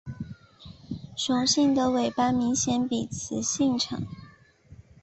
[1.15, 4.01] 雄性的尾巴明显比雌性长。